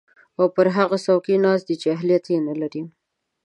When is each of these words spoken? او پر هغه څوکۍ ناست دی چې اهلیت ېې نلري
او 0.39 0.45
پر 0.55 0.67
هغه 0.77 0.97
څوکۍ 1.05 1.35
ناست 1.45 1.65
دی 1.67 1.75
چې 1.81 1.87
اهلیت 1.95 2.25
ېې 2.31 2.37
نلري 2.47 2.83